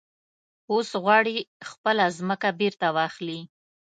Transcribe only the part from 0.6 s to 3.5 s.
اوس غواړي خپله ځمکه بېرته واخلي.